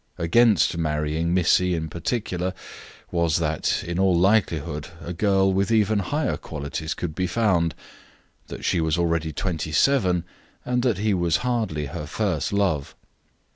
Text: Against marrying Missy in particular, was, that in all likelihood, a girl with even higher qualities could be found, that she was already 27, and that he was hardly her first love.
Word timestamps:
Against 0.17 0.77
marrying 0.79 1.31
Missy 1.31 1.75
in 1.75 1.87
particular, 1.87 2.55
was, 3.11 3.37
that 3.37 3.83
in 3.85 3.99
all 3.99 4.17
likelihood, 4.17 4.87
a 4.99 5.13
girl 5.13 5.53
with 5.53 5.69
even 5.69 5.99
higher 5.99 6.37
qualities 6.37 6.95
could 6.95 7.13
be 7.13 7.27
found, 7.27 7.75
that 8.47 8.65
she 8.65 8.81
was 8.81 8.97
already 8.97 9.31
27, 9.31 10.23
and 10.65 10.81
that 10.81 10.97
he 10.97 11.13
was 11.13 11.37
hardly 11.45 11.85
her 11.85 12.07
first 12.07 12.51
love. 12.51 12.95